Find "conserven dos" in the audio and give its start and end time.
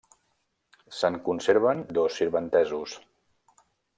1.27-2.17